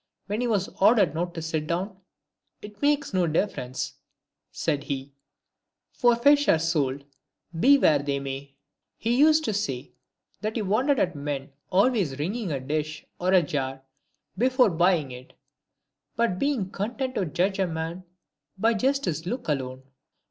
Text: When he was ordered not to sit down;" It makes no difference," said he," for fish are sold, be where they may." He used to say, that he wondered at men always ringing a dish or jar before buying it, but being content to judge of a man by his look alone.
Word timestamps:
When 0.25 0.41
he 0.41 0.47
was 0.47 0.67
ordered 0.81 1.13
not 1.13 1.35
to 1.35 1.43
sit 1.43 1.67
down;" 1.67 1.95
It 2.63 2.81
makes 2.81 3.13
no 3.13 3.27
difference," 3.27 3.93
said 4.51 4.85
he," 4.85 5.13
for 5.99 6.15
fish 6.15 6.47
are 6.47 6.57
sold, 6.57 7.03
be 7.59 7.77
where 7.77 7.99
they 7.99 8.19
may." 8.19 8.55
He 8.97 9.15
used 9.15 9.45
to 9.45 9.53
say, 9.53 9.91
that 10.41 10.55
he 10.55 10.63
wondered 10.63 10.97
at 10.97 11.15
men 11.15 11.51
always 11.71 12.17
ringing 12.17 12.51
a 12.51 12.59
dish 12.59 13.05
or 13.19 13.39
jar 13.43 13.83
before 14.39 14.71
buying 14.71 15.11
it, 15.11 15.33
but 16.15 16.39
being 16.39 16.71
content 16.71 17.13
to 17.13 17.25
judge 17.27 17.59
of 17.59 17.69
a 17.69 17.71
man 17.71 18.03
by 18.57 18.73
his 18.73 19.27
look 19.27 19.47
alone. 19.47 19.83